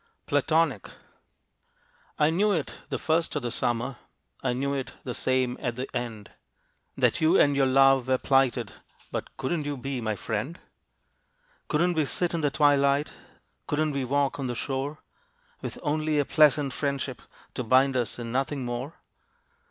PLATONIC. 0.25 0.89
I 2.17 2.31
knew 2.31 2.51
it 2.51 2.73
the 2.89 2.97
first 2.97 3.35
of 3.35 3.43
the 3.43 3.51
Summer 3.51 3.97
I 4.43 4.51
knew 4.53 4.73
it 4.73 4.93
the 5.03 5.13
same 5.13 5.57
at 5.61 5.75
the 5.75 5.87
end 5.95 6.31
That 6.97 7.21
you 7.21 7.39
and 7.39 7.55
your 7.55 7.67
love 7.67 8.07
were 8.07 8.17
plighted, 8.17 8.73
But 9.11 9.37
couldn't 9.37 9.63
you 9.63 9.77
be 9.77 10.01
my 10.01 10.15
friend? 10.15 10.57
Couldn't 11.67 11.93
we 11.93 12.05
sit 12.05 12.33
in 12.33 12.41
the 12.41 12.49
twilight, 12.49 13.13
Couldn't 13.67 13.91
we 13.91 14.03
walk 14.03 14.39
on 14.39 14.47
the 14.47 14.55
shore, 14.55 15.03
With 15.61 15.77
only 15.83 16.17
a 16.17 16.25
pleasant 16.25 16.73
friendship 16.73 17.21
To 17.53 17.63
bind 17.63 17.95
us, 17.95 18.17
and 18.17 18.33
nothing 18.33 18.65
more? 18.65 18.95